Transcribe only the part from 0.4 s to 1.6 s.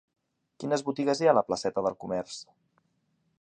Quines botigues hi ha a la